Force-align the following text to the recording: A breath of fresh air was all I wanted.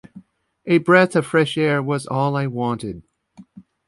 A 0.65 0.79
breath 0.79 1.15
of 1.15 1.27
fresh 1.27 1.59
air 1.59 1.79
was 1.83 2.07
all 2.07 2.35
I 2.35 2.47
wanted. 2.47 3.03